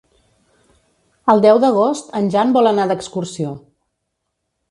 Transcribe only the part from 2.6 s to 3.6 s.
anar d'excursió.